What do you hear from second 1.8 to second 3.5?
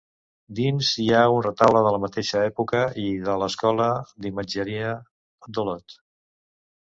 de la mateixa època i de